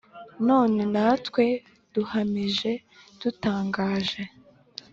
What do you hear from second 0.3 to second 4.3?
None natwe duhamije dutangaje